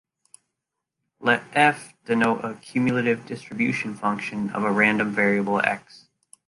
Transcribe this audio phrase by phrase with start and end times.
[1.19, 6.07] Let "F" denote a cumulative distribution function of a random variable "X".